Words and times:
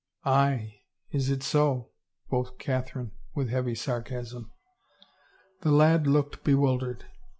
"Aye, 0.25 0.81
is 1.11 1.29
it 1.29 1.43
so?'' 1.43 1.91
quoth 2.27 2.57
Catherine 2.57 3.11
with 3.35 3.49
heavy 3.49 3.75
sar 3.75 4.01
casm. 4.03 4.49
The 5.61 5.69
lad 5.71 6.07
looked 6.07 6.43
bewildered. 6.43 7.05